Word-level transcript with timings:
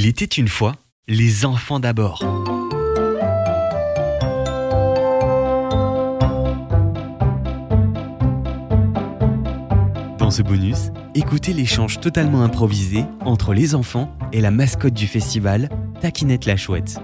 Il 0.00 0.06
était 0.06 0.26
une 0.26 0.46
fois 0.46 0.76
les 1.08 1.44
enfants 1.44 1.80
d'abord. 1.80 2.20
Dans 10.18 10.30
ce 10.30 10.42
bonus, 10.42 10.92
écoutez 11.16 11.52
l'échange 11.52 11.98
totalement 11.98 12.44
improvisé 12.44 13.06
entre 13.24 13.52
les 13.52 13.74
enfants 13.74 14.16
et 14.32 14.40
la 14.40 14.52
mascotte 14.52 14.94
du 14.94 15.08
festival, 15.08 15.68
Taquinette 16.00 16.46
la 16.46 16.56
Chouette. 16.56 17.00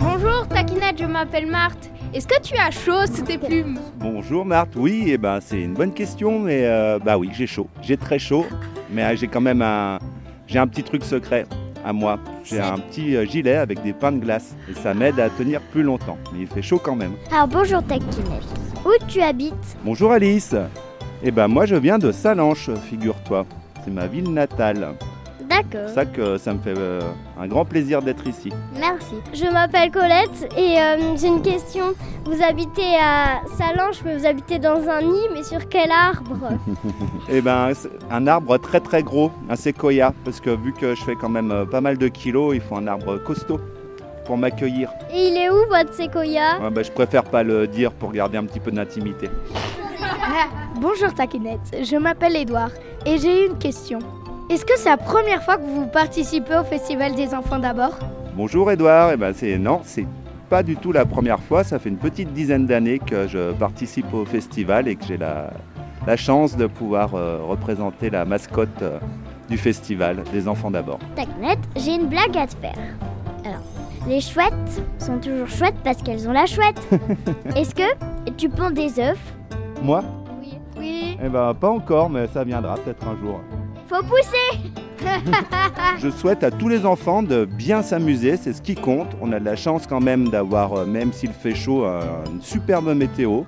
Bonjour 0.00 0.48
Taquinette, 0.48 0.98
je 0.98 1.06
m'appelle 1.06 1.46
Marthe. 1.46 1.92
Est-ce 2.14 2.26
que 2.26 2.40
tu 2.40 2.54
as 2.56 2.70
chaud 2.70 3.06
sous 3.06 3.22
tes 3.22 3.36
plumes 3.36 3.78
Bonjour 3.96 4.44
Marthe, 4.46 4.74
oui, 4.76 5.04
eh 5.08 5.18
ben, 5.18 5.40
c'est 5.42 5.60
une 5.60 5.74
bonne 5.74 5.92
question, 5.92 6.38
mais 6.40 6.62
euh, 6.64 6.98
bah 6.98 7.18
oui, 7.18 7.28
j'ai 7.32 7.46
chaud. 7.46 7.68
J'ai 7.82 7.98
très 7.98 8.18
chaud, 8.18 8.46
mais 8.90 9.02
euh, 9.04 9.14
j'ai 9.16 9.28
quand 9.28 9.42
même 9.42 9.60
un, 9.60 9.98
j'ai 10.46 10.58
un 10.58 10.66
petit 10.66 10.82
truc 10.82 11.04
secret 11.04 11.46
à 11.84 11.92
moi. 11.92 12.18
J'ai 12.44 12.60
un 12.60 12.78
petit 12.78 13.14
euh, 13.14 13.26
gilet 13.26 13.56
avec 13.56 13.82
des 13.82 13.92
pains 13.92 14.12
de 14.12 14.18
glace 14.20 14.54
et 14.70 14.74
ça 14.74 14.94
m'aide 14.94 15.20
à 15.20 15.28
tenir 15.28 15.60
plus 15.60 15.82
longtemps. 15.82 16.16
Mais 16.32 16.40
il 16.40 16.46
fait 16.46 16.62
chaud 16.62 16.80
quand 16.82 16.96
même. 16.96 17.12
Alors 17.30 17.46
bonjour 17.46 17.82
Taquinette. 17.82 18.24
Où 18.86 18.90
tu 19.06 19.20
habites? 19.20 19.76
Bonjour 19.84 20.10
Alice. 20.12 20.54
Eh 21.22 21.30
ben 21.30 21.46
moi 21.46 21.66
je 21.66 21.74
viens 21.76 21.98
de 21.98 22.10
Salanches, 22.10 22.70
figure-toi. 22.88 23.44
C'est 23.84 23.90
ma 23.90 24.06
ville 24.06 24.32
natale. 24.32 24.94
C'est 25.58 25.64
D'accord. 25.70 25.86
pour 25.86 25.94
ça 25.94 26.06
que 26.06 26.38
ça 26.38 26.52
me 26.54 26.58
fait 26.60 26.74
euh, 26.76 27.00
un 27.40 27.46
grand 27.48 27.64
plaisir 27.64 28.00
d'être 28.02 28.26
ici. 28.26 28.52
Merci. 28.78 29.14
Je 29.34 29.50
m'appelle 29.50 29.90
Colette 29.90 30.52
et 30.56 30.78
euh, 30.78 31.16
j'ai 31.16 31.26
une 31.28 31.42
question. 31.42 31.94
Vous 32.24 32.42
habitez 32.42 32.96
à 33.00 33.40
Salanches, 33.56 34.02
mais 34.04 34.16
vous 34.16 34.26
habitez 34.26 34.58
dans 34.58 34.88
un 34.88 35.02
nid, 35.02 35.26
mais 35.34 35.42
sur 35.42 35.68
quel 35.68 35.90
arbre? 35.90 36.36
Eh 37.30 37.40
ben 37.40 37.72
un 38.10 38.26
arbre 38.26 38.56
très 38.58 38.80
très 38.80 39.02
gros, 39.02 39.30
un 39.50 39.56
séquoia, 39.56 40.14
parce 40.24 40.40
que 40.40 40.50
vu 40.50 40.72
que 40.72 40.94
je 40.94 41.02
fais 41.02 41.14
quand 41.14 41.28
même 41.28 41.50
euh, 41.50 41.64
pas 41.64 41.80
mal 41.80 41.98
de 41.98 42.08
kilos, 42.08 42.54
il 42.54 42.60
faut 42.60 42.76
un 42.76 42.86
arbre 42.86 43.18
costaud 43.18 43.60
pour 44.24 44.36
m'accueillir. 44.38 44.90
Et 45.12 45.28
il 45.28 45.36
est 45.36 45.50
où 45.50 45.66
votre 45.68 45.92
séquoia 45.92 46.60
Ouais, 46.60 46.70
bah, 46.70 46.82
je 46.82 46.90
préfère 46.92 47.24
pas 47.24 47.42
le 47.42 47.66
dire 47.66 47.92
pour 47.92 48.12
garder 48.12 48.38
un 48.38 48.44
petit 48.44 48.60
peu 48.60 48.70
d'intimité. 48.70 49.28
Bonjour 50.80 51.12
Taquinette, 51.12 51.76
je 51.82 51.96
m'appelle 51.96 52.36
Edouard 52.36 52.70
et 53.04 53.18
j'ai 53.18 53.46
une 53.46 53.58
question. 53.58 53.98
Est-ce 54.50 54.64
que 54.64 54.78
c'est 54.78 54.88
la 54.88 54.96
première 54.96 55.42
fois 55.42 55.58
que 55.58 55.62
vous 55.66 55.86
participez 55.86 56.56
au 56.56 56.64
Festival 56.64 57.14
des 57.14 57.34
enfants 57.34 57.58
d'abord? 57.58 57.98
Bonjour 58.34 58.70
Edouard, 58.70 59.10
eh 59.12 59.16
ben 59.18 59.34
c'est 59.34 59.58
non, 59.58 59.80
c'est 59.84 60.06
pas 60.48 60.62
du 60.62 60.76
tout 60.76 60.90
la 60.90 61.04
première 61.04 61.38
fois. 61.40 61.64
Ça 61.64 61.78
fait 61.78 61.90
une 61.90 61.98
petite 61.98 62.32
dizaine 62.32 62.64
d'années 62.66 62.98
que 62.98 63.28
je 63.28 63.52
participe 63.52 64.12
au 64.14 64.24
festival 64.24 64.88
et 64.88 64.96
que 64.96 65.04
j'ai 65.04 65.18
la, 65.18 65.50
la 66.06 66.16
chance 66.16 66.56
de 66.56 66.66
pouvoir 66.66 67.14
euh, 67.14 67.40
représenter 67.46 68.08
la 68.08 68.24
mascotte 68.24 68.70
euh, 68.80 68.98
du 69.50 69.58
festival 69.58 70.22
des 70.32 70.48
enfants 70.48 70.70
d'abord. 70.70 70.98
Taquinette, 71.14 71.58
j'ai 71.76 71.96
une 71.96 72.06
blague 72.06 72.34
à 72.38 72.46
te 72.46 72.56
faire. 72.56 72.78
Alors, 73.44 73.60
les 74.08 74.22
chouettes 74.22 74.82
sont 74.98 75.18
toujours 75.18 75.48
chouettes 75.48 75.76
parce 75.84 75.98
qu'elles 76.02 76.26
ont 76.26 76.32
la 76.32 76.46
chouette. 76.46 76.80
Est-ce 77.54 77.74
que 77.74 78.30
tu 78.38 78.48
ponds 78.48 78.70
des 78.70 78.98
œufs? 78.98 79.18
Moi? 79.82 80.02
Oui. 80.40 80.54
Oui. 80.78 81.18
Eh 81.22 81.28
ben 81.28 81.52
pas 81.52 81.68
encore, 81.68 82.08
mais 82.08 82.26
ça 82.28 82.44
viendra 82.44 82.76
peut-être 82.76 83.06
un 83.06 83.16
jour. 83.20 83.40
Faut 83.88 84.02
pousser 84.02 84.70
Je 85.98 86.10
souhaite 86.10 86.44
à 86.44 86.50
tous 86.50 86.68
les 86.68 86.84
enfants 86.84 87.22
de 87.22 87.44
bien 87.44 87.82
s'amuser, 87.82 88.36
c'est 88.36 88.52
ce 88.52 88.60
qui 88.60 88.74
compte. 88.74 89.08
On 89.20 89.32
a 89.32 89.40
de 89.40 89.44
la 89.44 89.56
chance 89.56 89.86
quand 89.86 90.00
même 90.00 90.28
d'avoir, 90.28 90.72
euh, 90.72 90.84
même 90.86 91.12
s'il 91.12 91.32
fait 91.32 91.54
chaud, 91.54 91.86
une 91.86 92.42
superbe 92.42 92.92
météo. 92.94 93.44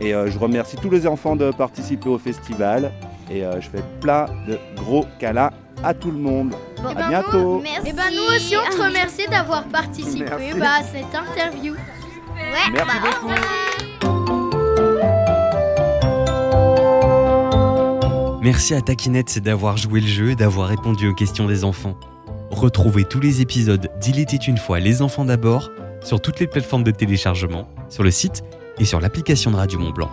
Et 0.00 0.14
euh, 0.14 0.30
je 0.30 0.38
remercie 0.38 0.76
tous 0.76 0.90
les 0.90 1.06
enfants 1.06 1.36
de 1.36 1.50
participer 1.50 2.08
au 2.08 2.18
festival. 2.18 2.92
Et 3.30 3.44
euh, 3.44 3.60
je 3.60 3.68
fais 3.68 3.82
plein 4.00 4.26
de 4.46 4.58
gros 4.76 5.06
câlins 5.18 5.50
à 5.82 5.94
tout 5.94 6.10
le 6.10 6.18
monde. 6.18 6.54
Bon, 6.82 6.88
à 6.88 7.08
bientôt. 7.08 7.62
Et 7.86 7.92
ben 7.92 8.10
nous 8.12 8.36
aussi 8.36 8.54
on 8.56 8.76
te 8.76 8.82
remercie 8.82 9.26
d'avoir 9.28 9.64
participé 9.64 10.26
Merci. 10.28 10.58
bah, 10.58 10.66
à 10.80 10.82
cette 10.82 11.14
interview. 11.14 11.74
Ouais. 11.74 12.70
Merci 12.72 12.96
beaucoup. 13.00 14.23
Merci 18.44 18.74
à 18.74 18.82
Taquinette 18.82 19.38
d'avoir 19.38 19.78
joué 19.78 20.02
le 20.02 20.06
jeu 20.06 20.30
et 20.32 20.34
d'avoir 20.34 20.68
répondu 20.68 21.08
aux 21.08 21.14
questions 21.14 21.46
des 21.46 21.64
enfants. 21.64 21.96
Retrouvez 22.50 23.06
tous 23.06 23.18
les 23.18 23.40
épisodes 23.40 23.90
d'Il 24.02 24.18
était 24.18 24.36
une 24.36 24.58
fois 24.58 24.80
les 24.80 25.00
enfants 25.00 25.24
d'abord 25.24 25.70
sur 26.02 26.20
toutes 26.20 26.40
les 26.40 26.46
plateformes 26.46 26.84
de 26.84 26.90
téléchargement, 26.90 27.66
sur 27.88 28.02
le 28.02 28.10
site 28.10 28.44
et 28.78 28.84
sur 28.84 29.00
l'application 29.00 29.50
de 29.50 29.56
Radio 29.56 29.78
Mont 29.78 29.92
Blanc. 29.92 30.10